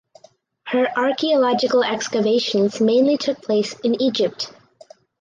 [0.65, 4.51] Her archaeological excavations mainly took place in Egypt.